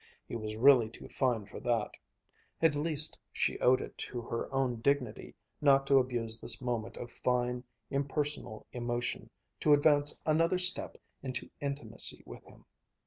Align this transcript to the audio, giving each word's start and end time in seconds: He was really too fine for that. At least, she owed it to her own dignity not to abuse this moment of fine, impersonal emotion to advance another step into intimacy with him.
He 0.27 0.35
was 0.35 0.55
really 0.55 0.89
too 0.89 1.07
fine 1.07 1.45
for 1.45 1.59
that. 1.59 1.91
At 2.59 2.73
least, 2.73 3.19
she 3.31 3.59
owed 3.59 3.81
it 3.81 3.95
to 3.99 4.19
her 4.19 4.51
own 4.51 4.77
dignity 4.81 5.35
not 5.61 5.85
to 5.85 5.99
abuse 5.99 6.41
this 6.41 6.59
moment 6.59 6.97
of 6.97 7.11
fine, 7.11 7.63
impersonal 7.91 8.65
emotion 8.71 9.29
to 9.59 9.73
advance 9.73 10.19
another 10.25 10.57
step 10.57 10.97
into 11.21 11.51
intimacy 11.59 12.23
with 12.25 12.43
him. 12.45 12.65